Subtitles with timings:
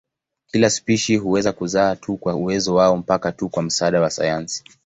[0.47, 4.63] Kila spishi huweza kuzaa tu kwa uwezo wao mpaka tu kwa msaada wa sayansi.